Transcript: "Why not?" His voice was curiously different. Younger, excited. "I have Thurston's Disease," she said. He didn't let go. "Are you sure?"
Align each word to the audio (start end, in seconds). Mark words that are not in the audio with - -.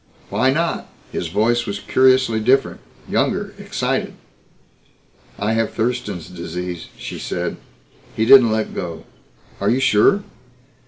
"Why 0.31 0.49
not?" 0.51 0.89
His 1.11 1.27
voice 1.27 1.67
was 1.67 1.77
curiously 1.77 2.39
different. 2.39 2.79
Younger, 3.07 3.53
excited. 3.59 4.15
"I 5.37 5.53
have 5.53 5.73
Thurston's 5.75 6.27
Disease," 6.27 6.87
she 6.97 7.19
said. 7.19 7.57
He 8.15 8.25
didn't 8.25 8.51
let 8.51 8.73
go. 8.73 9.05
"Are 9.59 9.69
you 9.69 9.79
sure?" 9.79 10.23